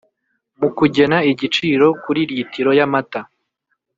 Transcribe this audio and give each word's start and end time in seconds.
Mu 0.59 0.69
kugena 0.77 1.17
igiciro 1.31 1.85
kuri 2.03 2.21
litiro 2.31 2.71
y 2.77 2.81
amata 2.85 3.21